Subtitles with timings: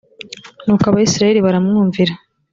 [0.65, 2.13] nuko abayisraheli baramwumvira,